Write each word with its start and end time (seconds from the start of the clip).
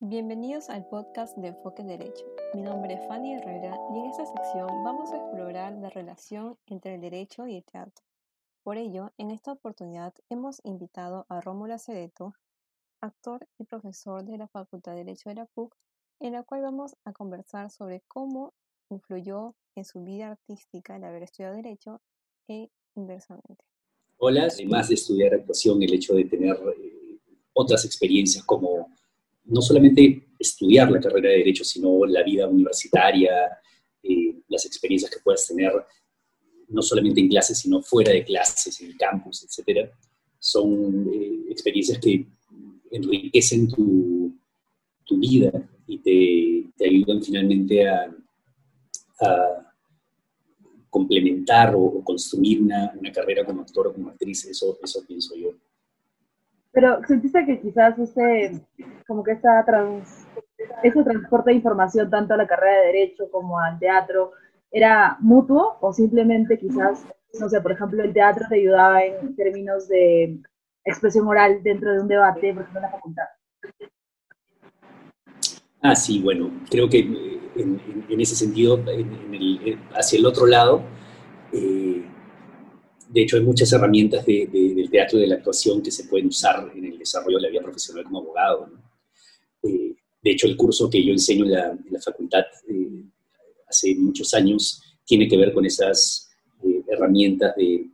Bienvenidos 0.00 0.70
al 0.70 0.86
podcast 0.86 1.36
de 1.38 1.48
Enfoque 1.48 1.82
Derecho. 1.82 2.24
Mi 2.54 2.62
nombre 2.62 2.94
es 2.94 3.08
Fanny 3.08 3.34
Herrera 3.34 3.76
y 3.92 3.98
en 3.98 4.04
esta 4.04 4.26
sección 4.26 4.68
vamos 4.84 5.10
a 5.10 5.16
explorar 5.16 5.72
la 5.72 5.90
relación 5.90 6.56
entre 6.66 6.94
el 6.94 7.00
derecho 7.00 7.48
y 7.48 7.56
el 7.56 7.64
teatro. 7.64 8.04
Por 8.62 8.76
ello, 8.76 9.10
en 9.18 9.32
esta 9.32 9.50
oportunidad 9.50 10.14
hemos 10.30 10.60
invitado 10.62 11.26
a 11.28 11.40
Rómulo 11.40 11.74
Acereto, 11.74 12.32
actor 13.00 13.48
y 13.58 13.64
profesor 13.64 14.24
de 14.24 14.38
la 14.38 14.46
Facultad 14.46 14.92
de 14.92 14.98
Derecho 14.98 15.30
de 15.30 15.34
la 15.34 15.46
PUC, 15.46 15.74
en 16.20 16.34
la 16.34 16.44
cual 16.44 16.62
vamos 16.62 16.94
a 17.04 17.12
conversar 17.12 17.72
sobre 17.72 18.02
cómo 18.06 18.54
influyó 18.90 19.56
en 19.74 19.84
su 19.84 20.04
vida 20.04 20.30
artística 20.30 20.94
el 20.94 21.02
haber 21.02 21.24
estudiado 21.24 21.56
Derecho 21.56 22.00
e 22.46 22.70
inversamente. 22.94 23.64
Hola, 24.18 24.46
además 24.48 24.90
de 24.90 24.94
estudiar 24.94 25.34
actuación, 25.34 25.82
el 25.82 25.92
hecho 25.92 26.14
de 26.14 26.24
tener 26.24 26.54
eh, 26.54 27.18
otras 27.52 27.84
experiencias 27.84 28.44
como 28.44 28.96
no 29.48 29.60
solamente 29.60 30.28
estudiar 30.38 30.90
la 30.90 31.00
carrera 31.00 31.30
de 31.30 31.38
Derecho, 31.38 31.64
sino 31.64 32.04
la 32.06 32.22
vida 32.22 32.46
universitaria, 32.46 33.32
eh, 34.02 34.36
las 34.48 34.64
experiencias 34.66 35.10
que 35.10 35.20
puedas 35.20 35.46
tener, 35.46 35.72
no 36.68 36.82
solamente 36.82 37.20
en 37.20 37.28
clases, 37.28 37.58
sino 37.58 37.82
fuera 37.82 38.12
de 38.12 38.24
clases, 38.24 38.80
en 38.80 38.96
campus, 38.96 39.44
etcétera, 39.44 39.90
son 40.38 41.10
eh, 41.12 41.46
experiencias 41.50 41.98
que 41.98 42.26
enriquecen 42.90 43.68
tu, 43.68 44.34
tu 45.04 45.18
vida 45.18 45.50
y 45.86 45.98
te, 45.98 46.70
te, 46.76 46.88
ayudan 46.88 47.22
finalmente 47.22 47.88
a, 47.88 48.14
a 49.20 49.74
complementar 50.90 51.74
o, 51.74 52.02
construir 52.04 52.62
una, 52.62 52.92
una, 52.98 53.12
carrera 53.12 53.44
como 53.44 53.62
actor 53.62 53.88
o 53.88 53.92
como 53.92 54.10
actriz, 54.10 54.44
eso, 54.46 54.78
eso 54.82 55.04
pienso 55.06 55.34
yo. 55.34 55.54
Pero 56.72 57.02
sentiste 57.06 57.44
que 57.46 57.60
quizás 57.60 57.98
ese, 57.98 58.60
como 59.06 59.22
que 59.22 59.32
esa 59.32 59.64
trans, 59.64 60.26
ese 60.82 61.02
transporte 61.02 61.50
de 61.50 61.56
información 61.56 62.10
tanto 62.10 62.34
a 62.34 62.36
la 62.36 62.46
carrera 62.46 62.80
de 62.80 62.86
Derecho 62.86 63.30
como 63.30 63.58
al 63.58 63.78
teatro 63.78 64.32
era 64.70 65.16
mutuo 65.20 65.78
o 65.80 65.92
simplemente 65.92 66.58
quizás, 66.58 67.06
no 67.40 67.48
sé, 67.48 67.60
por 67.60 67.72
ejemplo, 67.72 68.02
el 68.02 68.12
teatro 68.12 68.46
te 68.48 68.56
ayudaba 68.56 69.02
en 69.02 69.34
términos 69.34 69.88
de 69.88 70.40
expresión 70.84 71.26
oral 71.26 71.62
dentro 71.62 71.92
de 71.92 72.00
un 72.00 72.08
debate, 72.08 72.52
por 72.52 72.62
ejemplo, 72.62 72.80
en 72.80 72.82
la 72.82 72.90
facultad? 72.90 73.24
Ah, 75.82 75.94
sí, 75.94 76.20
bueno, 76.20 76.50
creo 76.70 76.88
que 76.88 76.98
en, 77.56 78.20
ese 78.20 78.34
sentido, 78.34 78.78
en 78.88 79.34
el, 79.34 79.78
hacia 79.94 80.18
el 80.18 80.26
otro 80.26 80.46
lado, 80.46 80.82
eh, 81.52 82.04
de 83.08 83.22
hecho, 83.22 83.36
hay 83.36 83.42
muchas 83.42 83.72
herramientas 83.72 84.24
teatro 84.90 85.18
y 85.18 85.22
de 85.22 85.28
la 85.28 85.34
actuación 85.36 85.82
que 85.82 85.90
se 85.90 86.04
pueden 86.04 86.28
usar 86.28 86.70
en 86.74 86.84
el 86.84 86.98
desarrollo 86.98 87.36
de 87.36 87.42
la 87.42 87.48
vida 87.48 87.62
profesional 87.62 88.04
como 88.04 88.18
abogado. 88.20 88.70
Eh, 89.62 89.94
de 90.22 90.30
hecho, 90.30 90.46
el 90.46 90.56
curso 90.56 90.90
que 90.90 91.04
yo 91.04 91.12
enseño 91.12 91.44
en 91.44 91.52
la, 91.52 92.00
facultad 92.04 92.44
eh, 92.68 93.04
hace 93.68 93.94
muchos 93.96 94.32
años 94.34 94.82
tiene 95.04 95.28
que 95.28 95.36
ver 95.36 95.52
con 95.52 95.64
esas 95.64 96.28
eh, 96.64 96.82
herramientas 96.88 97.54
de, 97.56 97.86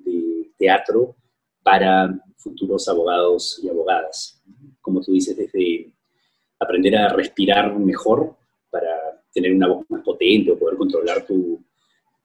teatro 0.57 1.17
para 1.63 2.17
futuros 2.37 2.89
abogados 2.89 3.61
y 3.63 3.69
abogadas. 3.69 4.41
Como 4.81 5.01
tú 5.01 5.13
dices, 5.13 5.37
desde 5.37 5.93
aprender 6.61 6.97
a 6.97 7.09
respirar 7.09 7.77
mejor 7.77 8.37
para 8.71 8.89
tener 9.33 9.53
una 9.53 9.67
voz 9.67 9.85
más 9.91 10.03
potente 10.03 10.53
o 10.53 10.59
poder 10.59 10.79
controlar 10.79 11.27
tu, 11.27 11.61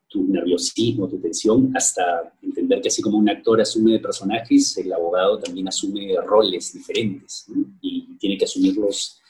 tu 0.10 0.24
nerviosismo, 0.24 1.08
tu 1.08 1.20
tensión, 1.20 1.72
hasta 1.76 2.34
entender 2.42 2.82
que 2.82 2.88
así 2.88 3.02
como 3.02 3.18
un 3.18 3.30
actor 3.30 3.62
asume 3.62 4.00
personajes, 4.00 4.78
el 4.78 4.92
abogado 4.92 5.40
también 5.40 5.68
asume 5.68 6.16
roles 6.26 6.74
diferentes 6.74 7.46
y 7.82 8.16
tiene 8.18 8.38
que 8.38 8.46
asumirlos 8.46 9.22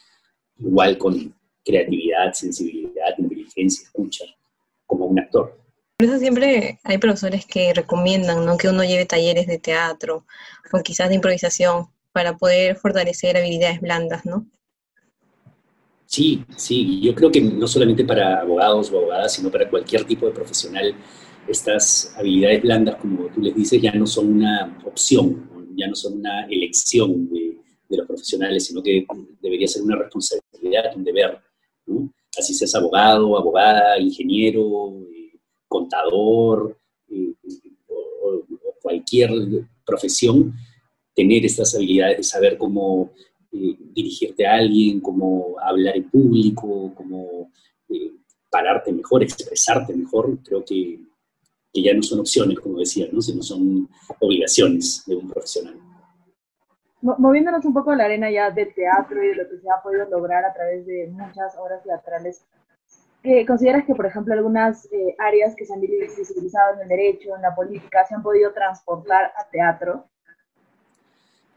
igual 0.58 0.98
con 0.98 1.34
creatividad, 1.64 2.32
sensibilidad, 2.32 3.14
inteligencia, 3.18 3.84
escucha, 3.84 4.24
como 4.86 5.06
un 5.06 5.18
actor. 5.18 5.58
Por 5.98 6.08
eso 6.08 6.18
siempre 6.18 6.80
hay 6.82 6.96
profesores 6.96 7.44
que 7.44 7.74
recomiendan 7.74 8.46
¿no? 8.46 8.56
que 8.56 8.68
uno 8.68 8.82
lleve 8.82 9.04
talleres 9.04 9.46
de 9.46 9.58
teatro 9.58 10.24
o 10.72 10.82
quizás 10.82 11.10
de 11.10 11.16
improvisación 11.16 11.88
para 12.12 12.38
poder 12.38 12.76
fortalecer 12.76 13.36
habilidades 13.36 13.80
blandas, 13.80 14.24
¿no? 14.24 14.46
Sí, 16.10 16.44
sí, 16.56 17.00
yo 17.00 17.14
creo 17.14 17.30
que 17.30 17.40
no 17.40 17.68
solamente 17.68 18.04
para 18.04 18.40
abogados 18.40 18.90
o 18.90 18.98
abogadas, 18.98 19.32
sino 19.32 19.48
para 19.48 19.70
cualquier 19.70 20.04
tipo 20.04 20.26
de 20.26 20.32
profesional, 20.32 20.92
estas 21.46 22.12
habilidades 22.16 22.62
blandas, 22.62 22.96
como 22.96 23.26
tú 23.28 23.40
les 23.40 23.54
dices, 23.54 23.80
ya 23.80 23.92
no 23.92 24.08
son 24.08 24.32
una 24.32 24.76
opción, 24.84 25.48
ya 25.76 25.86
no 25.86 25.94
son 25.94 26.14
una 26.14 26.46
elección 26.46 27.30
de, 27.30 27.56
los 27.90 28.06
profesionales, 28.08 28.66
sino 28.66 28.82
que 28.82 29.06
debería 29.40 29.68
ser 29.68 29.82
una 29.82 29.96
responsabilidad, 29.98 30.96
un 30.96 31.04
deber. 31.04 31.38
Así 32.36 32.54
seas 32.54 32.74
abogado, 32.74 33.38
abogada, 33.38 33.96
ingeniero, 34.00 34.96
eh, 35.14 35.38
contador 35.68 36.76
eh, 37.08 37.34
o 37.88 38.44
cualquier 38.82 39.30
profesión, 39.86 40.54
tener 41.14 41.44
estas 41.46 41.72
habilidades 41.76 42.16
de 42.16 42.22
saber 42.24 42.58
cómo 42.58 43.12
eh, 43.52 43.76
dirigirte 43.78 44.46
a 44.46 44.54
alguien, 44.54 45.00
cómo 45.00 45.56
hablar 45.60 45.96
en 45.96 46.08
público, 46.08 46.92
cómo 46.94 47.50
eh, 47.88 48.12
pararte 48.48 48.92
mejor, 48.92 49.22
expresarte 49.22 49.92
mejor, 49.94 50.38
creo 50.44 50.64
que, 50.64 51.00
que, 51.72 51.82
ya 51.82 51.92
no 51.94 52.02
son 52.02 52.20
opciones, 52.20 52.60
como 52.60 52.78
decía, 52.78 53.08
¿no? 53.12 53.20
sino 53.20 53.42
son 53.42 53.88
obligaciones 54.20 55.02
de 55.06 55.16
un 55.16 55.28
profesional. 55.28 55.74
Moviéndonos 57.02 57.64
un 57.64 57.72
poco 57.72 57.90
a 57.90 57.96
la 57.96 58.04
arena 58.04 58.30
ya 58.30 58.50
del 58.50 58.74
teatro 58.74 59.24
y 59.24 59.28
de 59.28 59.34
lo 59.34 59.48
que 59.48 59.58
se 59.58 59.70
ha 59.70 59.82
podido 59.82 60.08
lograr 60.10 60.44
a 60.44 60.52
través 60.52 60.86
de 60.86 61.08
muchas 61.08 61.56
obras 61.58 61.82
teatrales, 61.82 62.44
¿consideras 63.46 63.84
que, 63.84 63.94
por 63.94 64.06
ejemplo, 64.06 64.34
algunas 64.34 64.86
eh, 64.92 65.14
áreas 65.18 65.54
que 65.56 65.64
se 65.64 65.74
han 65.74 65.80
visibilizado 65.80 66.74
en 66.74 66.82
el 66.82 66.88
derecho, 66.88 67.34
en 67.34 67.42
la 67.42 67.54
política, 67.54 68.04
se 68.06 68.14
han 68.14 68.22
podido 68.22 68.52
transportar 68.52 69.32
a 69.36 69.48
teatro? 69.50 70.04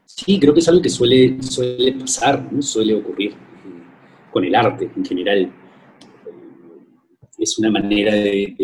Sí, 0.06 0.38
creo 0.38 0.54
que 0.54 0.60
es 0.60 0.68
algo 0.68 0.82
que 0.82 0.90
suele, 0.90 1.42
suele 1.42 1.92
pasar, 1.92 2.48
suele 2.60 2.94
ocurrir 2.94 3.32
eh, 3.32 3.36
con 4.30 4.44
el 4.44 4.54
arte 4.54 4.90
en 4.94 5.04
general. 5.04 5.52
Es 7.38 7.58
una 7.58 7.70
manera 7.70 8.14
de, 8.14 8.54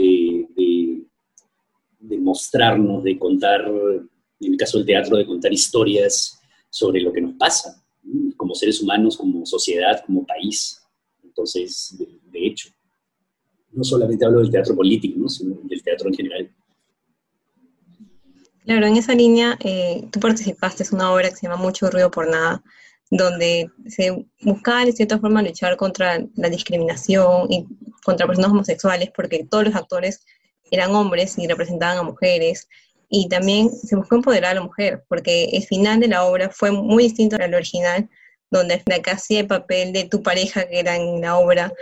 de, 1.98 2.18
mostrarnos, 2.18 3.02
de 3.02 3.18
contar, 3.18 3.62
en 3.66 4.52
el 4.52 4.56
caso 4.56 4.78
del 4.78 4.86
teatro, 4.86 5.16
de 5.16 5.26
contar 5.26 5.52
historias 5.52 6.40
sobre 6.68 7.00
lo 7.00 7.12
que 7.12 7.20
nos 7.20 7.34
pasa, 7.34 7.82
como 8.36 8.54
seres 8.54 8.80
humanos, 8.80 9.16
como 9.16 9.44
sociedad, 9.44 10.02
como 10.06 10.24
país. 10.24 10.80
Entonces, 11.24 11.96
de, 11.98 12.46
hecho, 12.46 12.70
no 13.72 13.82
solamente 13.82 14.24
hablo 14.24 14.38
del 14.38 14.50
teatro 14.50 14.74
político, 14.74 15.28
sino 15.28 15.58
del 15.64 15.82
teatro 15.82 16.08
en 16.08 16.14
general. 16.14 16.50
Claro, 18.70 18.86
en 18.86 18.97
esa 18.97 19.16
línea 19.16 19.58
eh, 19.64 20.04
tú 20.12 20.20
participaste 20.20 20.84
en 20.84 20.94
una 20.94 21.12
obra 21.12 21.28
que 21.28 21.34
se 21.34 21.42
llama 21.42 21.56
Mucho 21.56 21.91
ruido 21.91 22.08
por 22.08 22.28
nada, 22.28 22.62
donde 23.10 23.69
se 23.88 24.25
buscaba 24.42 24.84
de 24.84 24.92
cierta 24.92 25.19
forma 25.19 25.42
luchar 25.42 25.76
contra 25.76 26.25
la 26.36 26.48
discriminación 26.48 27.50
y 27.50 27.66
contra 28.04 28.28
personas 28.28 28.53
homosexuales, 28.53 29.10
porque 29.12 29.44
todos 29.50 29.64
los 29.64 29.75
actores 29.75 30.25
eran 30.70 30.94
hombres 30.94 31.36
y 31.36 31.48
representaban 31.48 31.98
a 31.98 32.04
mujeres. 32.04 32.69
Y 33.08 33.28
también 33.28 33.72
se 33.72 33.97
buscó 33.97 34.14
empoderar 34.14 34.53
a 34.53 34.60
la 34.60 34.62
mujer, 34.62 35.02
porque 35.08 35.47
el 35.47 35.64
final 35.64 35.98
de 35.98 36.06
la 36.06 36.22
obra 36.22 36.48
fue 36.48 36.70
muy 36.70 37.02
distinto 37.02 37.34
al 37.41 37.52
original, 37.52 38.08
donde 38.52 38.75
acá 38.75 39.14
hacía 39.14 39.41
el 39.41 39.48
papel 39.48 39.92
de 39.92 40.04
tu 40.04 40.22
pareja 40.22 40.69
que 40.69 40.78
era 40.78 40.94
en 40.94 41.20
la 41.20 41.37
obra, 41.38 41.72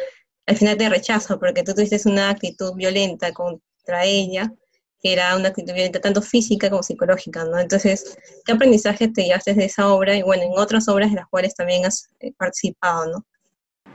al 0.47 0.56
final 0.56 0.78
te 0.78 0.88
rechazo 0.88 1.38
porque 1.38 1.62
tú 1.62 1.75
tuviste 1.75 2.00
una 2.09 2.31
actitud 2.31 2.72
violenta 2.75 3.31
contra 3.34 4.06
ella 4.06 4.55
que 5.00 5.12
era 5.12 5.36
una 5.36 5.48
actitud 5.48 5.72
violenta 5.72 6.00
tanto 6.00 6.22
física 6.22 6.70
como 6.70 6.82
psicológica, 6.82 7.44
¿no? 7.44 7.59
Entonces, 7.59 8.19
¿qué 8.44 8.53
aprendizaje 8.53 9.09
te 9.09 9.25
llevaste 9.25 9.54
de 9.54 9.64
esa 9.66 9.92
obra 9.92 10.16
y, 10.16 10.22
bueno, 10.22 10.42
en 10.42 10.59
otras 10.59 10.88
obras 10.88 11.10
de 11.10 11.16
las 11.16 11.28
cuales 11.28 11.54
también 11.54 11.86
has 11.86 12.10
eh, 12.20 12.32
participado, 12.36 13.12
¿no? 13.12 13.26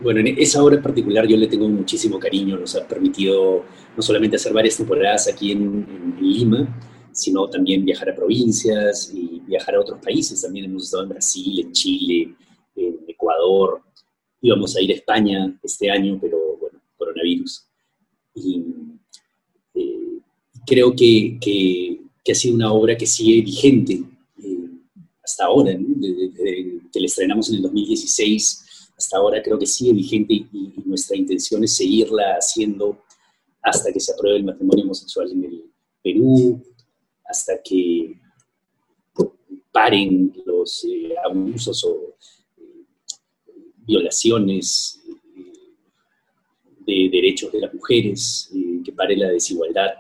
Bueno, 0.02 0.22
en 0.22 0.28
esa 0.40 0.63
obra 0.63 0.75
en 0.75 0.81
particular 0.81 1.28
yo 1.28 1.38
le 1.38 1.48
tengo 1.48 1.68
muchísimo 1.69 2.19
cariño, 2.19 2.57
nos 2.57 2.75
ha 2.75 2.88
permitido 2.88 3.63
no 3.95 4.01
solamente 4.01 4.38
hacer 4.38 4.51
varias 4.51 4.78
temporadas 4.78 5.28
aquí 5.28 5.51
en, 5.51 6.16
Lima, 6.19 6.68
sino 7.12 7.48
también 7.48 7.86
viajar 7.86 8.10
a 8.10 8.16
provincias 8.16 9.12
y 9.13 9.42
viajar 9.45 9.75
a 9.75 9.81
otros 9.81 10.00
países. 10.00 10.42
También 10.42 10.66
hemos 10.66 10.86
estado 10.86 11.04
en 11.04 11.10
Brasil, 11.10 11.60
en 11.60 11.72
Chile, 11.72 12.36
en 12.75 13.00
Ecuador. 13.07 13.81
Íbamos 14.42 14.75
a 14.75 14.81
ir 14.81 14.92
a 14.92 14.95
España 14.95 15.60
este 15.62 15.92
año, 15.92 16.18
pero 16.19 16.38
bueno, 16.60 16.81
coronavirus. 16.98 17.68
Y 18.36 18.63
creo 20.65 20.95
que, 20.95 21.38
que, 21.42 22.00
ha 22.31 22.36
sido 22.36 22.56
una 22.56 22.71
obra 22.71 22.98
que 22.98 23.06
sigue 23.06 23.42
vigente 23.42 24.04
eh, 24.44 24.69
hasta 25.24 25.45
ahora, 25.45 25.71
que 25.74 27.00
la 27.00 27.06
estrenamos 27.06 27.50
en 27.50 27.56
el 27.56 27.62
2016 27.63 28.63
hasta 28.98 29.18
ahora 29.18 29.42
creo 29.42 29.60
que 29.60 29.65
sigue 29.65 29.94
vigente 29.94 30.33
y, 30.33 30.74
nuestra 30.86 31.18
intención 31.18 31.63
es 31.63 31.75
seguirla 31.75 32.36
haciendo 32.36 33.04
hasta 33.62 33.92
que 33.92 34.00
se 34.00 34.13
apruebe 34.13 34.38
el 34.38 34.44
matrimonio 34.44 34.83
homosexual 34.83 35.31
en 35.31 35.44
el 35.45 35.63
Perú, 36.04 36.62
hasta 37.25 37.62
que 37.63 38.19
paren 39.71 40.33
los 40.45 40.86
eh, 40.86 41.16
abusos 41.25 41.83
o, 41.83 42.16
violaciones 43.77 45.01
de 46.86 47.09
derechos 47.12 47.51
de 47.51 47.59
las 47.62 47.74
mujeres, 47.74 48.51
que 48.86 48.92
pare 48.92 49.18
la 49.18 49.30
desigualdad. 49.30 49.92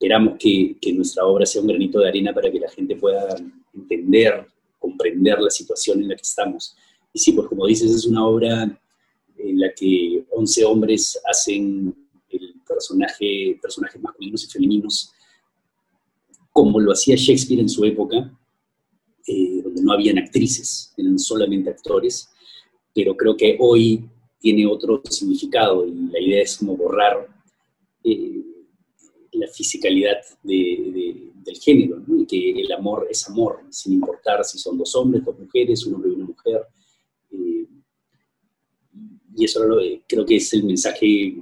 Esperamos 0.00 0.38
que, 0.38 0.78
nuestra 0.94 1.26
obra 1.26 1.44
sea 1.44 1.60
un 1.60 1.68
granito 1.68 1.98
de 1.98 2.08
arena 2.08 2.32
para 2.32 2.50
que 2.50 2.58
la 2.58 2.70
gente 2.70 2.96
pueda 2.96 3.36
entender, 3.74 4.46
comprender 4.78 5.38
la 5.38 5.50
situación 5.50 6.00
en 6.00 6.08
la 6.08 6.16
que 6.16 6.22
estamos. 6.22 6.74
Y 7.12 7.18
sí, 7.18 7.32
pues 7.32 7.46
como 7.48 7.66
dices, 7.66 7.90
es 7.90 8.06
una 8.06 8.24
obra 8.24 8.80
en 9.36 9.60
la 9.60 9.70
que 9.74 10.24
11 10.30 10.64
hombres 10.64 11.20
hacen 11.30 11.94
el 12.30 12.54
personaje, 12.66 13.58
personajes 13.60 14.00
masculinos 14.00 14.42
y 14.44 14.50
femeninos, 14.50 15.12
como 16.50 16.80
lo 16.80 16.92
hacía 16.92 17.14
Shakespeare 17.14 17.60
en 17.60 17.68
su 17.68 17.84
época, 17.84 18.34
eh, 19.26 19.60
donde 19.62 19.82
no 19.82 19.92
habían 19.92 20.16
actrices, 20.16 20.94
eran 20.96 21.18
solamente 21.18 21.68
actores, 21.68 22.30
pero 22.94 23.14
creo 23.14 23.36
que 23.36 23.58
hoy 23.60 24.08
tiene 24.38 24.66
otro 24.66 25.02
significado 25.10 25.86
y 25.86 25.92
la 26.10 26.18
idea 26.18 26.42
es 26.42 26.56
como 26.56 26.74
borrar 26.74 27.28
eh, 28.02 28.40
la 29.40 29.48
fisicalidad 29.48 30.18
del 30.42 31.56
género, 31.60 32.02
y 32.06 32.26
que 32.26 32.60
el 32.60 32.72
amor 32.72 33.06
es 33.10 33.26
amor, 33.28 33.64
sin 33.70 33.94
importar 33.94 34.44
si 34.44 34.58
son 34.58 34.76
dos 34.76 34.94
hombres, 34.94 35.24
dos 35.24 35.38
mujeres, 35.38 35.86
un 35.86 35.94
hombre 35.94 36.10
y 36.10 36.14
una 36.14 36.26
mujer. 36.26 36.66
Eh, 37.32 37.66
y 39.36 39.44
eso 39.44 39.60
creo 40.06 40.26
que 40.26 40.36
es 40.36 40.52
el 40.52 40.64
mensaje 40.64 41.36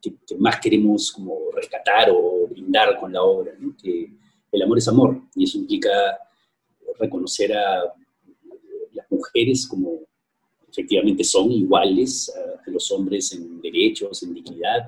que, 0.00 0.14
más 0.38 0.58
queremos 0.60 1.12
como 1.12 1.50
rescatar 1.54 2.10
o 2.10 2.48
brindar 2.48 2.98
con 2.98 3.12
la 3.12 3.22
obra, 3.22 3.52
que 3.80 4.10
el 4.50 4.62
amor 4.62 4.78
es 4.78 4.88
amor, 4.88 5.22
y 5.36 5.44
eso 5.44 5.58
implica 5.58 5.90
reconocer 6.98 7.52
a 7.52 7.84
las 8.92 9.10
mujeres 9.10 9.66
como 9.66 10.00
efectivamente 10.68 11.22
son 11.22 11.52
iguales 11.52 12.32
a, 12.34 12.70
los 12.70 12.90
hombres 12.90 13.32
en 13.32 13.60
derechos, 13.60 14.22
en 14.24 14.34
dignidad, 14.34 14.80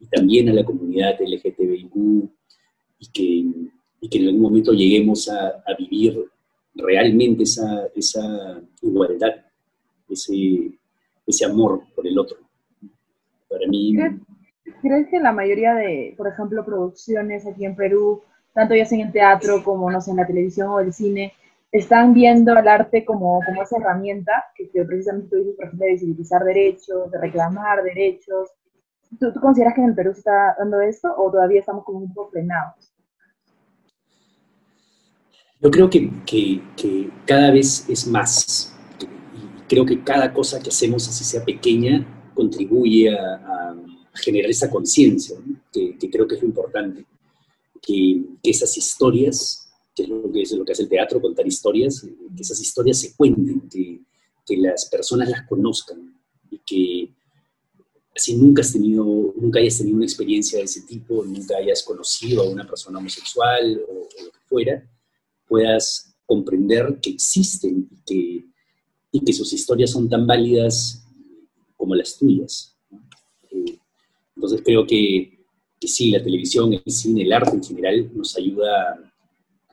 y 0.00 0.06
también 0.06 0.48
a 0.48 0.52
la 0.52 0.64
comunidad 0.64 1.18
LGTBIQ, 1.20 1.94
y 3.00 3.06
que, 3.12 3.68
y 4.00 4.08
que 4.08 4.18
en 4.18 4.26
algún 4.26 4.42
momento 4.42 4.72
lleguemos 4.72 5.28
a, 5.28 5.62
vivir 5.78 6.24
realmente 6.74 7.42
esa, 7.42 7.88
esa 7.94 8.60
igualdad, 8.82 9.34
ese, 10.08 10.72
ese 11.26 11.44
amor 11.44 11.82
por 11.94 12.06
el 12.06 12.18
otro. 12.18 12.38
Para 13.48 13.66
mí... 13.68 13.94
¿Crees 14.82 15.08
que 15.08 15.18
la 15.18 15.32
mayoría 15.32 15.74
de, 15.74 16.14
por 16.16 16.28
ejemplo, 16.28 16.64
producciones 16.64 17.46
aquí 17.46 17.64
en 17.64 17.74
Perú, 17.74 18.22
tanto 18.52 18.74
ya 18.74 18.84
sea 18.84 18.98
en 18.98 19.06
el 19.06 19.12
teatro 19.12 19.64
como, 19.64 19.90
no 19.90 20.00
sé, 20.00 20.10
en 20.10 20.18
la 20.18 20.26
televisión 20.26 20.68
o 20.68 20.80
el 20.80 20.92
cine, 20.92 21.32
están 21.70 22.14
viendo 22.14 22.56
el 22.56 22.66
arte 22.66 23.04
como, 23.04 23.40
como 23.44 23.62
esa 23.62 23.76
herramienta 23.76 24.44
que, 24.54 24.66
precisamente 24.84 25.28
tú 25.30 25.36
dices, 25.36 25.54
por 25.56 25.66
ejemplo, 25.66 25.86
de 25.86 25.92
visibilizar 25.92 26.44
derechos, 26.44 27.10
de 27.10 27.18
reclamar 27.18 27.82
derechos. 27.82 28.50
¿Tú, 29.18 29.32
consideras 29.40 29.74
que 29.74 29.80
en 29.80 29.88
el 29.88 29.94
Perú 29.94 30.12
se 30.12 30.20
está 30.20 30.56
dando 30.58 30.80
esto 30.80 31.08
o 31.16 31.30
todavía 31.30 31.60
estamos 31.60 31.84
como 31.84 31.98
un 31.98 32.12
poco 32.12 32.30
frenados? 32.30 32.92
Yo 35.60 35.70
creo 35.70 35.90
que, 35.90 36.10
que, 36.24 36.62
que 36.76 37.10
cada 37.26 37.50
vez 37.50 37.88
es 37.88 38.06
más. 38.06 38.76
Y 39.00 39.62
creo 39.68 39.84
que 39.84 40.02
cada 40.04 40.32
cosa 40.32 40.60
que 40.60 40.68
hacemos, 40.68 41.08
así 41.08 41.24
sea 41.24 41.44
pequeña, 41.44 42.06
contribuye 42.34 43.10
a, 43.10 43.74
generar 44.14 44.50
esa 44.50 44.68
conciencia, 44.68 45.38
que, 45.72 45.96
que, 45.96 46.10
creo 46.10 46.26
que 46.26 46.34
es 46.34 46.42
lo 46.42 46.48
importante. 46.48 47.06
Que 47.80 48.20
esas 48.42 48.76
historias 48.76 49.68
que 49.98 50.04
es 50.04 50.08
lo 50.08 50.30
que, 50.30 50.42
es 50.42 50.52
lo 50.52 50.64
que 50.64 50.72
hace 50.72 50.82
el 50.82 50.88
teatro, 50.88 51.20
contar 51.20 51.46
historias, 51.46 52.02
que 52.02 52.42
esas 52.42 52.60
historias 52.60 53.00
se 53.00 53.16
cuenten, 53.16 53.68
que, 53.68 54.00
que 54.46 54.56
las 54.56 54.88
personas 54.88 55.28
las 55.28 55.46
conozcan 55.48 56.14
y 56.50 56.58
que 56.58 57.07
si 58.18 58.36
nunca 58.36 58.62
has 58.62 58.72
tenido, 58.72 59.04
nunca 59.36 59.60
hayas 59.60 59.78
tenido 59.78 59.96
una 59.96 60.06
experiencia 60.06 60.58
de 60.58 60.64
ese 60.64 60.82
tipo, 60.82 61.24
nunca 61.24 61.56
hayas 61.56 61.82
conocido 61.82 62.42
a 62.42 62.48
una 62.48 62.66
persona 62.66 62.98
homosexual 62.98 63.80
o, 63.88 64.08
lo 64.24 64.30
que 64.30 64.40
fuera, 64.46 64.90
puedas 65.46 66.14
comprender 66.26 66.98
que 67.00 67.10
existen 67.10 67.88
y 67.90 68.02
que, 68.04 68.44
y 69.12 69.24
que 69.24 69.32
sus 69.32 69.52
historias 69.52 69.92
son 69.92 70.08
tan 70.08 70.26
válidas 70.26 71.04
como 71.76 71.94
las 71.94 72.18
tuyas. 72.18 72.76
Eh, 73.50 73.78
entonces 74.34 74.62
creo 74.64 74.86
que, 74.86 75.38
que 75.80 75.88
sí, 75.88 76.10
la 76.10 76.22
televisión, 76.22 76.72
el 76.72 76.92
cine, 76.92 77.22
el 77.22 77.32
arte 77.32 77.54
en 77.54 77.62
general 77.62 78.10
nos 78.14 78.36
ayuda 78.36 78.98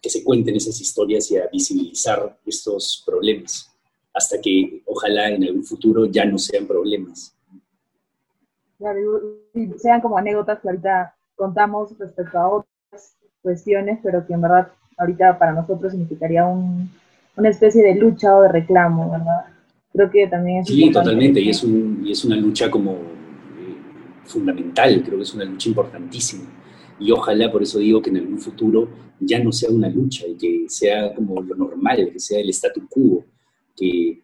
que 0.01 0.09
se 0.09 0.23
cuenten 0.23 0.55
esas 0.55 0.79
historias 0.79 1.31
y 1.31 1.37
a 1.37 1.47
visibilizar 1.51 2.39
estos 2.45 3.01
problemas, 3.03 3.71
hasta 4.13 4.39
que 4.39 4.83
ojalá 4.85 5.31
en 5.31 5.43
algún 5.45 5.63
futuro 5.63 6.05
ya 6.05 6.25
no 6.25 6.37
sean 6.37 6.67
problemas. 6.67 7.34
Claro, 8.77 8.99
y 9.53 9.69
sean 9.77 10.01
como 10.01 10.17
anécdotas 10.17 10.59
que 10.59 10.69
ahorita 10.69 11.15
contamos 11.35 11.97
respecto 11.97 12.37
a 12.37 12.49
otras 12.49 13.17
cuestiones, 13.41 13.99
pero 14.03 14.25
que 14.25 14.33
en 14.33 14.41
verdad 14.41 14.71
ahorita 14.97 15.37
para 15.37 15.53
nosotros 15.53 15.91
significaría 15.91 16.45
una 16.45 17.49
especie 17.49 17.83
de 17.83 17.95
lucha 17.95 18.35
o 18.35 18.41
de 18.41 18.49
reclamo, 18.49 19.11
¿verdad? 19.11 19.45
Creo 19.93 20.09
que 20.09 20.27
también 20.27 20.61
es... 20.61 20.67
Sí, 20.67 20.91
totalmente, 20.91 21.39
y 21.39 21.49
es, 21.49 21.63
un, 21.63 22.01
y 22.05 22.11
es 22.11 22.25
una 22.25 22.35
lucha 22.35 22.69
como 22.69 22.91
eh, 22.93 23.77
fundamental, 24.25 25.01
creo 25.03 25.17
que 25.17 25.23
es 25.23 25.33
una 25.33 25.45
lucha 25.45 25.69
importantísima 25.69 26.49
y 26.99 27.11
ojalá, 27.11 27.51
por 27.51 27.61
eso 27.63 27.79
digo 27.79 28.01
que 28.01 28.09
en 28.09 28.17
algún 28.17 28.39
futuro 28.39 28.87
ya 29.19 29.43
no 29.43 29.51
sea 29.51 29.69
una 29.69 29.89
lucha 29.89 30.25
y 30.27 30.35
que 30.35 30.65
sea 30.69 31.13
como 31.13 31.41
lo 31.41 31.55
normal, 31.55 32.09
que 32.11 32.19
sea 32.19 32.39
el 32.39 32.49
statu 32.49 32.87
quo, 32.89 33.25
que, 33.75 34.21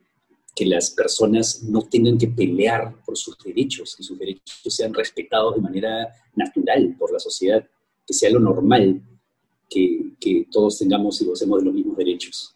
que 0.55 0.65
las 0.65 0.91
personas 0.91 1.63
no 1.63 1.81
tengan 1.83 2.17
que 2.17 2.27
pelear 2.27 2.93
por 3.05 3.17
sus 3.17 3.37
derechos, 3.37 3.95
que 3.95 4.03
sus 4.03 4.17
derechos 4.19 4.75
sean 4.75 4.93
respetados 4.93 5.55
de 5.55 5.61
manera 5.61 6.13
natural 6.35 6.95
por 6.99 7.11
la 7.11 7.19
sociedad, 7.19 7.65
que 8.05 8.13
sea 8.13 8.29
lo 8.29 8.39
normal 8.39 9.01
que, 9.69 10.13
que 10.19 10.47
todos 10.51 10.77
tengamos 10.77 11.21
y 11.21 11.25
gocemos 11.25 11.59
de 11.59 11.65
los 11.65 11.73
mismos 11.73 11.97
derechos. 11.97 12.55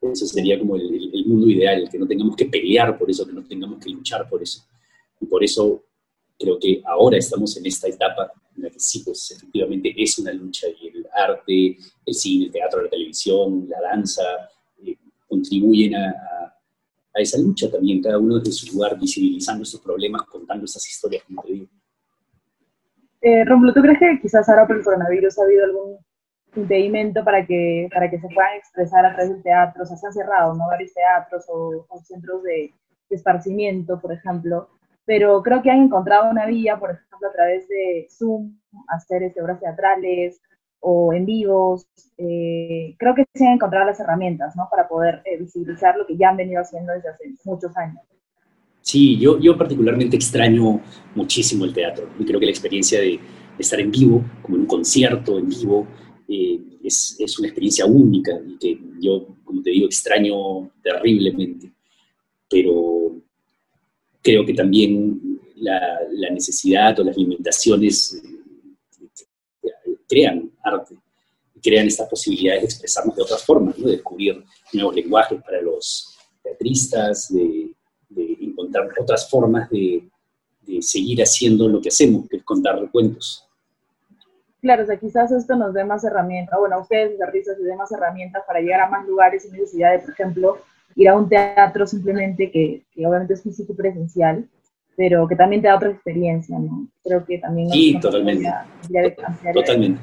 Eso 0.00 0.26
sería 0.26 0.58
como 0.58 0.76
el, 0.76 1.10
el, 1.12 1.26
mundo 1.26 1.48
ideal, 1.48 1.88
que 1.90 1.98
no 1.98 2.06
tengamos 2.06 2.36
que 2.36 2.46
pelear 2.46 2.96
por 2.98 3.10
eso, 3.10 3.26
que 3.26 3.32
no 3.32 3.44
tengamos 3.44 3.78
que 3.84 3.90
luchar 3.90 4.28
por 4.28 4.42
eso. 4.42 4.64
Y 5.20 5.26
por 5.26 5.42
eso 5.44 5.82
creo 6.38 6.58
que 6.58 6.80
ahora 6.84 7.18
estamos 7.18 7.56
en 7.56 7.66
esta 7.66 7.88
etapa 7.88 8.32
en 8.56 8.62
la 8.62 8.70
que 8.70 8.80
sí, 8.80 9.00
pues 9.00 9.30
efectivamente 9.30 9.94
es 9.96 10.18
una 10.18 10.32
lucha 10.32 10.66
y 10.80 10.88
el 10.88 11.06
arte, 11.12 11.76
el 12.06 12.14
cine, 12.14 12.46
el 12.46 12.52
teatro, 12.52 12.82
la 12.82 12.88
televisión, 12.88 13.66
la 13.68 13.80
danza, 13.80 14.22
eh, 14.84 14.96
contribuyen 15.28 15.94
a, 15.94 16.10
a, 16.10 16.55
esa 17.20 17.38
lucha 17.38 17.70
también, 17.70 18.02
cada 18.02 18.18
uno 18.18 18.38
desde 18.38 18.52
su 18.52 18.74
lugar, 18.74 18.98
visibilizando 18.98 19.62
estos 19.62 19.80
problemas, 19.80 20.22
contando 20.22 20.64
esas 20.64 20.86
historias, 20.88 21.22
como 21.24 21.42
te 21.42 21.52
digo. 21.52 21.66
Eh, 23.20 23.44
Romulo, 23.44 23.72
¿tú 23.72 23.80
crees 23.80 23.98
que 23.98 24.20
quizás 24.20 24.48
ahora 24.48 24.66
por 24.66 24.76
el 24.76 24.84
coronavirus 24.84 25.38
ha 25.38 25.42
habido 25.44 25.64
algún 25.64 25.96
impedimento 26.54 27.24
para 27.24 27.44
que, 27.44 27.88
para 27.92 28.10
que 28.10 28.20
se 28.20 28.28
puedan 28.28 28.56
expresar 28.56 29.04
a 29.04 29.14
través 29.14 29.32
del 29.32 29.42
teatro? 29.42 29.82
O 29.82 29.86
sea, 29.86 29.96
se 29.96 30.06
han 30.06 30.12
cerrado, 30.12 30.54
¿no? 30.54 30.66
Varios 30.68 30.92
teatros 30.92 31.44
o, 31.48 31.86
centros 32.04 32.42
de, 32.42 32.72
de 33.08 33.16
esparcimiento, 33.16 34.00
por 34.00 34.12
ejemplo 34.12 34.68
pero 35.06 35.40
creo 35.42 35.62
que 35.62 35.70
han 35.70 35.84
encontrado 35.84 36.28
una 36.28 36.46
vía, 36.46 36.78
por 36.78 36.90
ejemplo, 36.90 37.28
a 37.28 37.32
través 37.32 37.66
de 37.68 38.08
Zoom, 38.10 38.58
hacer 38.88 39.22
este, 39.22 39.40
obras 39.40 39.60
teatrales 39.60 40.42
o 40.80 41.12
en 41.12 41.26
vivos. 41.26 41.86
Eh, 42.18 42.94
creo 42.98 43.14
que 43.14 43.24
se 43.34 43.46
han 43.46 43.54
encontrado 43.54 43.86
las 43.86 44.00
herramientas, 44.00 44.56
¿no? 44.56 44.68
Para 44.70 44.88
poder 44.88 45.22
eh, 45.24 45.36
visibilizar 45.38 45.96
lo 45.96 46.06
que 46.06 46.16
ya 46.16 46.30
han 46.30 46.36
venido 46.36 46.60
haciendo 46.60 46.92
desde 46.92 47.10
hace 47.10 47.24
muchos 47.44 47.76
años. 47.76 48.00
Sí, 48.80 49.18
yo, 49.18 49.38
yo 49.40 49.58
particularmente 49.58 50.16
extraño 50.16 50.80
muchísimo 51.14 51.64
el 51.64 51.74
teatro 51.74 52.08
y 52.18 52.24
creo 52.24 52.38
que 52.38 52.46
la 52.46 52.52
experiencia 52.52 53.00
de, 53.00 53.18
estar 53.58 53.80
en 53.80 53.90
vivo, 53.90 54.22
como 54.42 54.56
en 54.56 54.62
un 54.62 54.66
concierto 54.68 55.38
en 55.38 55.48
vivo, 55.48 55.86
eh, 56.28 56.60
es, 56.84 57.16
es, 57.18 57.38
una 57.38 57.48
experiencia 57.48 57.86
única 57.86 58.32
y 58.46 58.58
que 58.58 58.78
yo, 59.00 59.26
como 59.44 59.62
te 59.62 59.70
digo, 59.70 59.86
extraño 59.86 60.70
terriblemente. 60.82 61.72
Pero 62.48 63.16
creo 64.22 64.44
que 64.44 64.54
también 64.54 65.20
la, 65.56 66.30
necesidad 66.32 66.98
o 66.98 67.04
las 67.04 67.16
limitaciones 67.16 68.22
crean 70.08 70.50
arte, 70.62 70.96
crean 71.62 71.86
estas 71.86 72.08
posibilidades 72.08 72.62
de 72.62 72.66
expresarnos 72.66 73.16
de 73.16 73.22
otras 73.22 73.44
formas, 73.44 73.76
de 73.76 73.92
descubrir 73.92 74.44
nuevos 74.72 74.94
lenguajes 74.94 75.42
para 75.42 75.60
los 75.60 76.16
teatristas, 76.42 77.32
de, 77.32 77.72
encontrar 78.40 78.88
otras 78.98 79.28
formas 79.28 79.68
de, 79.70 80.08
seguir 80.80 81.22
haciendo 81.22 81.68
lo 81.68 81.80
que 81.80 81.88
hacemos, 81.88 82.28
que 82.28 82.38
es 82.38 82.42
contar 82.42 82.90
cuentos. 82.90 83.46
Claro, 84.60 84.82
o 84.82 84.86
sea, 84.86 84.96
quizás 84.96 85.30
esto 85.30 85.54
nos 85.54 85.72
dé 85.74 85.84
más 85.84 86.02
herramientas, 86.02 86.58
bueno, 86.58 86.76
a 86.76 86.80
ustedes, 86.80 87.20
artistas, 87.20 87.56
les 87.58 87.68
dé 87.68 87.76
más 87.76 87.92
herramientas 87.92 88.42
para 88.46 88.60
llegar 88.60 88.80
a 88.80 88.88
más 88.88 89.06
lugares 89.06 89.42
sin 89.42 89.52
necesidad 89.52 89.92
de, 89.92 90.00
por 90.00 90.10
ejemplo, 90.10 90.58
ir 90.96 91.08
a 91.08 91.16
un 91.16 91.28
teatro 91.28 91.86
simplemente 91.86 92.50
que, 92.50 92.82
obviamente 92.96 93.34
es 93.34 93.42
físico 93.42 93.74
presencial, 93.74 94.48
pero 94.96 95.28
que 95.28 95.36
también 95.36 95.62
te 95.62 95.68
da 95.68 95.76
otra 95.76 95.90
experiencia, 95.90 96.58
¿no? 96.58 96.88
Creo 97.04 97.24
que 97.24 97.38
también... 97.38 97.70
Sí, 97.70 97.98
totalmente. 98.00 98.48
totalmente. 99.52 100.00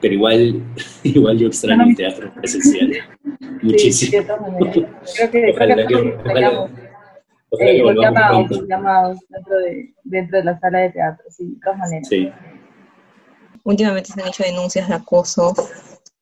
pero 0.00 0.14
igual, 0.14 0.62
igual 1.02 1.38
yo 1.38 1.46
extraño 1.48 1.84
el 1.84 1.96
teatro 1.96 2.32
presencial. 2.34 2.92
Muchísimo. 3.62 4.10
Sí, 4.10 4.84
creo 5.16 5.30
que, 5.30 5.50
ojalá, 5.52 5.74
creo 5.74 5.86
que, 5.86 6.16
ojalá, 6.18 6.70
eh, 7.60 7.82
llamados, 7.82 8.50
los 8.50 8.68
llamados 8.68 9.18
dentro 9.30 9.58
de, 9.58 9.94
dentro 10.04 10.38
de 10.38 10.44
la 10.44 10.60
sala 10.60 10.80
de 10.80 10.90
teatro, 10.90 11.24
sí, 11.30 11.54
de 11.54 11.60
todas 11.60 11.78
maneras. 11.78 12.08
Sí. 12.08 12.30
Últimamente 13.64 14.12
se 14.12 14.20
han 14.20 14.28
hecho 14.28 14.44
denuncias 14.44 14.88
de 14.88 14.94
acoso 14.94 15.54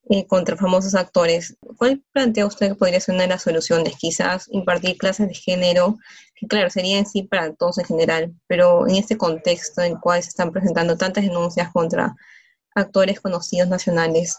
eh, 0.09 0.25
contra 0.27 0.57
famosos 0.57 0.95
actores. 0.95 1.57
¿Cuál 1.77 2.01
plantea 2.13 2.47
usted 2.47 2.69
que 2.69 2.75
podría 2.77 3.01
ser 3.01 3.17
una 3.17 3.25
de 3.25 3.31
las 3.31 3.43
soluciones? 3.43 3.97
Quizás 3.99 4.47
impartir 4.53 4.97
clases 4.99 5.27
de 5.27 5.35
género, 5.35 5.97
que 6.37 6.47
claro, 6.47 6.71
sería 6.71 6.99
en 6.99 7.07
sí 7.07 7.25
para 7.25 7.53
todos 7.55 7.79
en 7.79 7.87
general, 7.87 8.33
pero 8.47 8.87
en 8.87 8.95
este 8.97 9.17
contexto 9.17 9.83
en 9.83 9.93
el 9.93 10.01
cual 10.01 10.23
se 10.23 10.29
están 10.29 10.53
presentando 10.53 10.97
tantas 10.97 11.25
denuncias 11.25 11.73
contra 11.73 12.15
actores 12.77 13.21
conocidos 13.21 13.69
nacionales, 13.69 14.37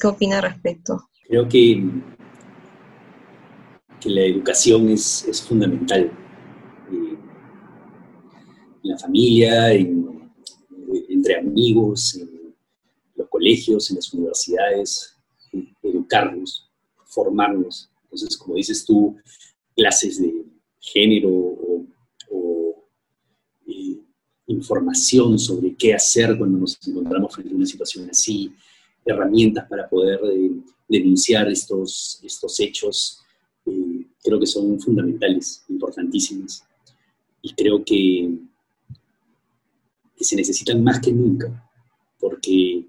¿qué 0.00 0.08
opina 0.08 0.38
al 0.38 0.42
respecto? 0.42 1.08
Creo 1.28 1.48
que, 1.48 1.84
que 4.00 4.10
la 4.10 4.22
educación 4.22 4.88
es, 4.88 5.24
es 5.28 5.40
fundamental. 5.40 6.10
Eh, 6.90 7.18
en 8.82 8.90
la 8.90 8.98
familia, 8.98 9.72
entre 9.72 11.38
amigos, 11.38 12.18
colegios, 13.40 13.90
en 13.90 13.96
las 13.96 14.12
universidades, 14.12 15.16
educarnos, 15.82 16.68
formarnos. 17.06 17.88
Entonces, 18.04 18.36
como 18.36 18.56
dices 18.56 18.84
tú, 18.84 19.16
clases 19.74 20.20
de 20.20 20.44
género 20.78 21.30
o, 21.30 21.86
eh, 23.66 23.98
información 24.46 25.38
sobre 25.38 25.74
qué 25.74 25.94
hacer 25.94 26.36
cuando 26.36 26.58
nos 26.58 26.78
encontramos 26.86 27.34
frente 27.34 27.52
a 27.52 27.56
una 27.56 27.66
situación 27.66 28.10
así, 28.10 28.52
herramientas 29.04 29.66
para 29.68 29.88
poder 29.88 30.20
eh, 30.24 30.50
denunciar 30.88 31.48
estos, 31.50 32.20
estos 32.22 32.60
hechos, 32.60 33.20
eh, 33.64 34.06
creo 34.22 34.38
que 34.38 34.46
son 34.46 34.78
fundamentales, 34.80 35.64
importantísimas. 35.68 36.62
Y 37.40 37.54
creo 37.54 37.82
que, 37.82 38.34
que 40.14 40.24
se 40.24 40.36
necesitan 40.36 40.84
más 40.84 41.00
que 41.00 41.10
nunca, 41.10 41.70
porque 42.18 42.84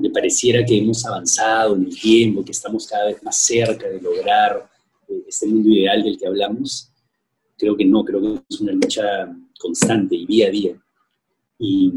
aunque 0.00 0.10
pareciera 0.10 0.64
que 0.64 0.78
hemos 0.78 1.04
avanzado 1.04 1.76
en 1.76 1.84
el 1.84 2.00
tiempo, 2.00 2.42
que 2.42 2.52
estamos 2.52 2.86
cada 2.86 3.08
vez 3.08 3.22
más 3.22 3.36
cerca 3.36 3.86
de 3.86 4.00
lograr 4.00 4.66
eh, 5.06 5.24
este 5.28 5.46
mundo 5.46 5.68
ideal 5.68 6.02
del 6.02 6.16
que 6.16 6.26
hablamos, 6.26 6.90
creo 7.58 7.76
que 7.76 7.84
no, 7.84 8.02
creo 8.02 8.22
que 8.22 8.40
es 8.48 8.60
una 8.62 8.72
lucha 8.72 9.30
constante 9.58 10.16
y 10.16 10.24
día 10.24 10.46
a 10.46 10.50
día. 10.50 10.82
Y, 11.58 11.92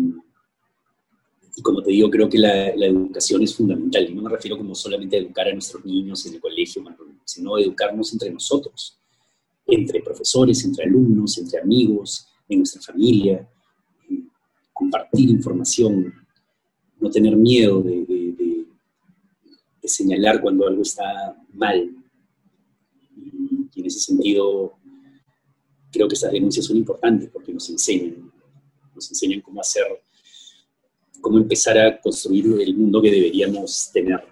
como 1.61 1.81
te 1.81 1.91
digo, 1.91 2.09
creo 2.09 2.27
que 2.27 2.37
la, 2.37 2.71
educación 2.71 3.41
es 3.41 3.55
fundamental. 3.55 4.09
Y 4.09 4.13
no 4.13 4.23
me 4.23 4.29
refiero 4.29 4.57
como 4.57 4.75
solamente 4.75 5.15
a 5.15 5.19
educar 5.19 5.47
a 5.47 5.53
nuestros 5.53 5.85
niños 5.85 6.25
en 6.25 6.33
el 6.33 6.41
colegio, 6.41 6.83
sino 7.23 7.57
educarnos 7.57 8.11
entre 8.11 8.31
nosotros, 8.31 8.99
entre 9.65 10.01
profesores, 10.01 10.65
entre 10.65 10.83
alumnos, 10.83 11.37
entre 11.37 11.61
amigos, 11.61 12.27
en 12.49 12.57
nuestra 12.57 12.81
familia, 12.81 13.49
compartir 14.73 15.29
información, 15.29 16.22
no 17.03 17.09
tener 17.09 17.35
miedo 17.35 17.81
de, 17.81 18.65
señalar 19.83 20.41
cuando 20.41 20.65
algo 20.65 20.81
está 20.81 21.37
mal. 21.53 21.93
Y, 23.17 23.79
en 23.79 23.85
ese 23.85 23.99
sentido, 23.99 24.73
creo 25.91 26.07
que 26.07 26.15
esas 26.15 26.31
denuncias 26.31 26.65
son 26.65 26.77
importantes 26.77 27.29
porque 27.29 27.53
nos 27.53 27.69
enseñan, 27.69 28.31
nos 28.95 29.09
enseñan 29.09 29.41
cómo 29.41 29.59
hacer, 29.59 29.83
cómo 31.19 31.37
empezar 31.37 31.77
a 31.77 31.99
construir 31.99 32.45
el 32.61 32.75
mundo 32.75 33.01
que 33.01 33.11
deberíamos 33.11 33.89
tener. 33.91 34.23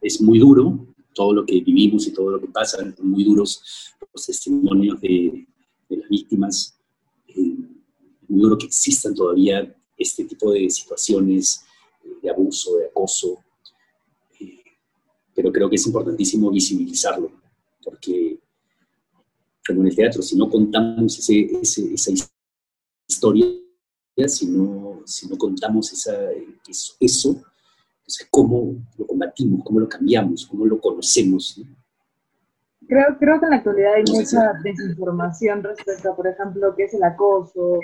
Es 0.00 0.20
muy 0.20 0.38
duro 0.38 0.86
todo 1.14 1.34
lo 1.34 1.44
que 1.44 1.60
vivimos 1.60 2.06
y 2.06 2.12
todo 2.12 2.30
lo 2.30 2.40
que 2.40 2.48
pasa, 2.48 2.78
son 2.78 3.10
muy 3.10 3.22
duros 3.22 3.62
los 4.12 4.26
testimonios 4.26 4.98
de, 5.02 5.46
las 5.90 6.08
víctimas, 6.08 6.78
eh, 7.28 7.54
muy 8.28 8.40
duro 8.40 8.56
que 8.56 8.64
existan 8.64 9.14
todavía 9.14 9.76
este 10.02 10.24
tipo 10.24 10.52
de 10.52 10.68
situaciones 10.70 11.64
de 12.22 12.30
abuso, 12.30 12.76
de 12.76 12.86
acoso, 12.86 13.38
eh, 14.40 14.62
pero 15.34 15.52
creo 15.52 15.68
que 15.68 15.76
es 15.76 15.86
importantísimo 15.86 16.50
visibilizarlo, 16.50 17.30
porque 17.82 18.38
como 19.66 19.80
en 19.82 19.88
el 19.88 19.96
teatro, 19.96 20.22
si 20.22 20.36
no 20.36 20.50
contamos 20.50 21.18
esa 21.18 22.12
historia, 23.06 23.46
si 24.26 24.46
no, 24.46 25.02
si 25.06 25.28
no 25.28 25.36
contamos 25.38 25.92
esa, 25.92 26.32
eso, 26.68 26.94
eso 27.00 27.42
entonces 28.02 28.28
cómo 28.30 28.74
lo 28.98 29.06
combatimos, 29.06 29.62
cómo 29.64 29.78
lo 29.78 29.88
cambiamos, 29.88 30.46
cómo 30.46 30.66
lo 30.66 30.80
conocemos. 30.80 31.60
Creo, 32.88 33.16
creo 33.18 33.38
que 33.38 33.46
en 33.46 33.50
la 33.50 33.56
actualidad 33.58 33.94
hay 33.94 34.02
mucha 34.12 34.52
desinformación 34.64 35.62
respecto 35.62 36.10
a, 36.10 36.16
por 36.16 36.26
ejemplo, 36.26 36.74
qué 36.76 36.84
es 36.84 36.94
el 36.94 37.04
acoso, 37.04 37.78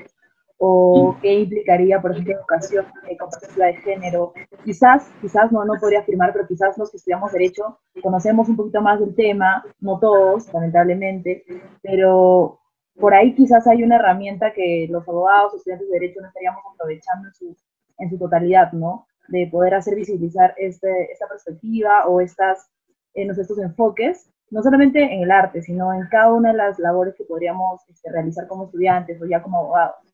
o 0.58 1.16
qué 1.22 1.34
implicaría, 1.34 2.00
por 2.00 2.10
ejemplo, 2.10 2.34
educación 2.34 2.86
eh, 3.08 3.16
con 3.16 3.30
perspectiva 3.30 3.66
de 3.66 3.76
género. 3.76 4.32
Quizás, 4.64 5.08
quizás 5.20 5.52
no, 5.52 5.64
no 5.64 5.74
podría 5.80 6.00
afirmar, 6.00 6.32
pero 6.32 6.46
quizás 6.46 6.76
los 6.76 6.90
que 6.90 6.96
estudiamos 6.96 7.32
Derecho 7.32 7.78
conocemos 8.02 8.48
un 8.48 8.56
poquito 8.56 8.80
más 8.82 8.98
del 8.98 9.14
tema, 9.14 9.64
no 9.80 9.98
todos, 10.00 10.52
lamentablemente, 10.52 11.44
pero 11.80 12.58
por 12.98 13.14
ahí 13.14 13.34
quizás 13.34 13.66
hay 13.68 13.84
una 13.84 13.96
herramienta 13.96 14.52
que 14.52 14.88
los 14.90 15.08
abogados, 15.08 15.54
estudiantes 15.54 15.88
de 15.88 15.98
Derecho 16.00 16.20
no 16.20 16.26
estaríamos 16.26 16.62
aprovechando 16.74 17.28
en 17.28 17.34
su, 17.34 17.56
en 17.98 18.10
su 18.10 18.18
totalidad, 18.18 18.72
¿no? 18.72 19.06
De 19.28 19.46
poder 19.46 19.74
hacer 19.74 19.94
visibilizar 19.94 20.54
este, 20.56 21.12
esta 21.12 21.28
perspectiva 21.28 22.06
o 22.06 22.20
estas, 22.20 22.68
eh, 23.14 23.28
estos 23.30 23.58
enfoques, 23.58 24.28
no 24.50 24.62
solamente 24.62 25.02
en 25.02 25.22
el 25.22 25.30
arte, 25.30 25.62
sino 25.62 25.92
en 25.92 26.08
cada 26.08 26.32
una 26.32 26.50
de 26.50 26.56
las 26.56 26.78
labores 26.80 27.14
que 27.14 27.24
podríamos 27.24 27.88
este, 27.88 28.10
realizar 28.10 28.48
como 28.48 28.64
estudiantes 28.64 29.20
o 29.22 29.26
ya 29.26 29.42
como 29.42 29.58
abogados. 29.58 30.07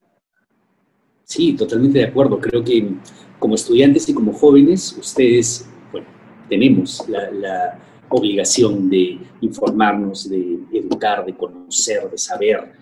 Sí, 1.24 1.54
totalmente 1.54 1.98
de 1.98 2.04
acuerdo. 2.04 2.38
Creo 2.38 2.62
que 2.62 2.94
como 3.38 3.54
estudiantes 3.54 4.08
y 4.08 4.14
como 4.14 4.32
jóvenes, 4.32 4.96
ustedes, 4.98 5.66
bueno, 5.90 6.06
tenemos 6.48 7.02
la, 7.08 7.80
obligación 8.10 8.88
de 8.88 9.18
informarnos, 9.40 10.28
de 10.28 10.60
educar, 10.72 11.24
de 11.24 11.36
conocer, 11.36 12.08
de 12.08 12.16
saber, 12.16 12.72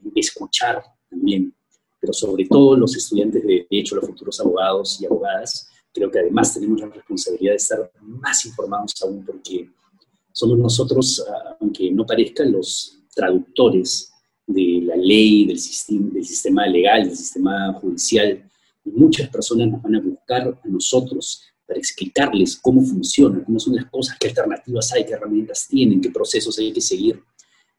de 0.00 0.18
escuchar 0.18 0.82
también. 1.10 1.54
Pero 2.00 2.14
sobre 2.14 2.46
todo 2.46 2.74
los 2.74 2.96
estudiantes 2.96 3.42
de 3.42 3.66
Derecho, 3.68 3.96
los 3.96 4.06
futuros 4.06 4.40
abogados 4.40 4.98
y 4.98 5.04
abogadas, 5.04 5.68
creo 5.92 6.10
que 6.10 6.20
además 6.20 6.54
tenemos 6.54 6.80
la 6.80 6.86
responsabilidad 6.86 7.52
de 7.52 7.56
estar 7.56 7.92
más 8.00 8.46
informados 8.46 8.94
aún 9.02 9.22
porque 9.26 9.68
somos 10.32 10.56
nosotros, 10.56 11.22
aunque 11.60 11.90
no 11.90 12.06
parezca, 12.06 12.44
los 12.44 12.98
traductores 13.14 14.10
la 14.10 14.17
ley, 15.08 15.46
del 15.46 15.58
sistema, 15.58 16.10
del 16.12 16.24
sistema 16.24 16.66
legal, 16.66 17.04
del 17.04 17.16
sistema 17.16 17.72
judicial. 17.80 18.44
muchas 18.84 19.28
personas 19.28 19.68
nos 19.68 19.82
van 19.82 19.96
a 19.96 20.00
buscar 20.00 20.42
a 20.64 20.68
nosotros 20.68 21.42
para 21.66 21.78
explicarles 21.78 22.56
cómo 22.56 22.82
funciona, 22.82 23.44
cómo 23.44 23.58
son 23.58 23.76
las 23.76 23.86
cosas, 23.90 24.16
qué 24.18 24.28
alternativas 24.28 24.92
hay, 24.92 25.04
qué 25.04 25.12
herramientas 25.12 25.66
tienen, 25.68 26.00
qué 26.00 26.10
procesos 26.10 26.58
hay 26.58 26.72
que 26.72 26.80
seguir. 26.80 27.22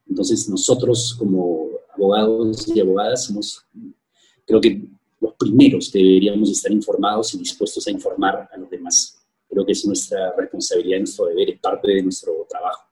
Entonces 0.07 0.47
nosotros 0.49 1.15
como 1.17 1.69
abogados 1.95 2.67
y 2.67 2.79
abogadas 2.79 3.25
somos, 3.25 3.65
creo 4.45 4.61
que 4.61 4.81
los 5.19 5.33
primeros 5.33 5.89
que 5.91 5.99
deberíamos 5.99 6.49
estar 6.49 6.71
informados 6.71 7.33
y 7.33 7.39
dispuestos 7.39 7.87
a 7.87 7.91
informar 7.91 8.47
a 8.51 8.57
los 8.57 8.69
demás. 8.69 9.17
Creo 9.49 9.65
que 9.65 9.71
es 9.71 9.85
nuestra 9.85 10.33
responsabilidad, 10.37 10.99
nuestro 10.99 11.25
deber, 11.25 11.49
es 11.49 11.59
parte 11.59 11.91
de 11.91 12.03
nuestro 12.03 12.45
trabajo. 12.47 12.88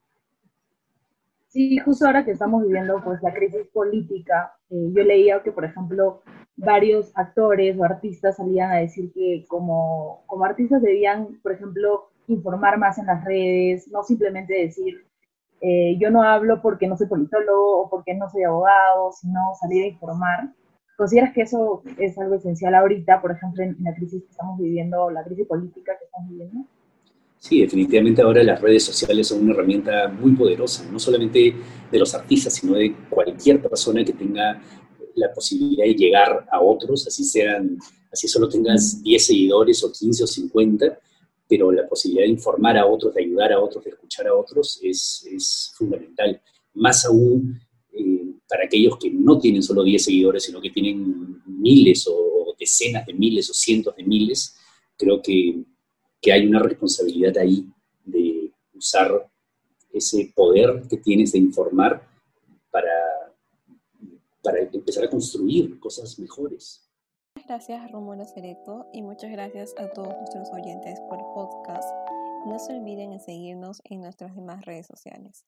Sí, 1.57 1.75
justo 1.79 2.05
ahora 2.05 2.23
que 2.23 2.33
estamos 2.33 2.61
viviendo 2.61 3.01
pues 3.03 3.19
la 3.23 3.33
crisis 3.33 3.65
política, 3.73 4.53
eh, 4.69 4.91
yo 4.93 5.03
leía 5.03 5.41
que, 5.41 5.51
por 5.51 5.65
ejemplo, 5.65 6.21
varios 6.55 7.11
actores 7.15 7.75
o 7.79 7.83
artistas 7.83 8.35
salían 8.35 8.69
a 8.69 8.75
decir 8.75 9.11
que 9.11 9.43
como, 9.47 10.23
como 10.27 10.45
artistas 10.45 10.83
debían, 10.83 11.39
por 11.41 11.53
ejemplo, 11.53 12.11
informar 12.27 12.77
más 12.77 12.99
en 12.99 13.07
las 13.07 13.25
redes, 13.25 13.87
no 13.91 14.03
simplemente 14.03 14.53
decir, 14.53 15.07
eh, 15.61 15.97
yo 15.99 16.11
no 16.11 16.21
hablo 16.21 16.61
porque 16.61 16.87
no 16.87 16.95
soy 16.95 17.07
politólogo 17.07 17.81
o 17.81 17.89
porque 17.89 18.13
no 18.13 18.29
soy 18.29 18.43
abogado, 18.43 19.11
sino 19.13 19.55
salir 19.59 19.83
a 19.85 19.87
informar. 19.87 20.53
¿Consideras 20.95 21.33
que 21.33 21.41
eso 21.41 21.81
es 21.97 22.19
algo 22.19 22.35
esencial 22.35 22.75
ahorita, 22.75 23.19
por 23.19 23.31
ejemplo, 23.31 23.63
en 23.63 23.75
la 23.79 23.95
crisis 23.95 24.21
que 24.21 24.29
estamos 24.29 24.59
viviendo, 24.59 25.09
la 25.09 25.23
crisis 25.23 25.47
política 25.47 25.93
que 25.97 26.05
estamos 26.05 26.29
viviendo? 26.29 26.67
Sí, 27.39 27.61
definitivamente 27.61 28.21
ahora 28.21 28.43
las 28.43 28.59
redes 28.61 28.83
sociales 28.83 29.27
son 29.27 29.43
una 29.43 29.53
herramienta 29.53 30.07
muy 30.07 30.31
poderosa, 30.33 30.89
no 30.91 30.99
solamente 30.99 31.55
de 31.91 31.99
los 31.99 32.13
artistas, 32.13 32.55
sino 32.55 32.73
de 32.73 32.95
cualquier 33.09 33.61
persona 33.61 34.03
que 34.03 34.13
tenga 34.13 34.61
la 35.15 35.33
posibilidad 35.33 35.85
de 35.85 35.93
llegar 35.93 36.47
a 36.51 36.61
otros, 36.61 37.07
así 37.07 37.23
sean, 37.23 37.77
así 38.11 38.27
solo 38.27 38.49
tengas 38.49 39.01
10 39.03 39.25
seguidores 39.25 39.83
o 39.83 39.91
15 39.91 40.23
o 40.23 40.27
50, 40.27 40.99
pero 41.47 41.71
la 41.71 41.87
posibilidad 41.87 42.25
de 42.25 42.31
informar 42.31 42.77
a 42.77 42.85
otros, 42.85 43.13
de 43.13 43.23
ayudar 43.23 43.53
a 43.53 43.59
otros, 43.59 43.83
de 43.83 43.91
escuchar 43.91 44.27
a 44.27 44.35
otros 44.35 44.79
es, 44.83 45.27
es 45.31 45.71
fundamental. 45.75 46.41
Más 46.73 47.05
aún 47.05 47.59
eh, 47.93 48.33
para 48.47 48.65
aquellos 48.65 48.97
que 48.97 49.09
no 49.09 49.39
tienen 49.39 49.63
solo 49.63 49.83
10 49.83 50.03
seguidores, 50.03 50.43
sino 50.43 50.61
que 50.61 50.69
tienen 50.69 51.41
miles 51.45 52.07
o 52.07 52.55
decenas 52.59 53.05
de 53.05 53.13
miles 53.13 53.49
o 53.49 53.53
cientos 53.53 53.95
de 53.95 54.03
miles, 54.03 54.55
creo 54.97 55.21
que, 55.21 55.63
que 56.21 56.31
hay 56.31 56.47
una 56.47 56.59
responsabilidad 56.59 57.37
ahí 57.37 57.65
de 58.05 58.51
usar 58.73 59.29
ese 59.93 60.31
poder 60.35 60.83
que 60.89 60.97
tienes 60.97 61.31
de 61.31 61.39
informar 61.39 62.07
para, 62.71 63.33
para 64.43 64.59
empezar 64.61 65.05
a 65.05 65.09
construir 65.09 65.79
cosas 65.79 66.17
mejores. 66.19 66.83
Gracias 67.47 67.91
Romulo 67.91 68.25
Cereto 68.25 68.87
y 68.93 69.01
muchas 69.01 69.31
gracias 69.31 69.73
a 69.77 69.89
todos 69.89 70.13
nuestros 70.17 70.49
oyentes 70.51 70.99
por 71.07 71.19
el 71.19 71.25
podcast. 71.33 71.89
No 72.45 72.59
se 72.59 72.73
olviden 72.73 73.11
de 73.11 73.19
seguirnos 73.19 73.81
en 73.85 74.01
nuestras 74.01 74.35
demás 74.35 74.65
redes 74.65 74.87
sociales. 74.87 75.45